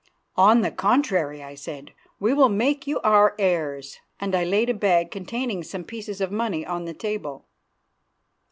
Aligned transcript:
"On 0.39 0.61
the 0.61 0.71
contrary," 0.71 1.43
I 1.43 1.53
said, 1.53 1.93
"we 2.19 2.33
will 2.33 2.49
make 2.49 2.87
you 2.87 2.99
our 3.01 3.35
heirs," 3.37 3.99
and 4.19 4.33
I 4.33 4.43
laid 4.43 4.71
a 4.71 4.73
bag 4.73 5.11
containing 5.11 5.61
some 5.63 5.83
pieces 5.83 6.19
of 6.21 6.31
money 6.31 6.63
upon 6.63 6.85
the 6.85 6.95
table. 6.95 7.45